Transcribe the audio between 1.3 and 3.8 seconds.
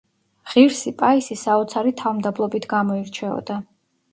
საოცარი თავმდაბლობით გამოირჩეოდა.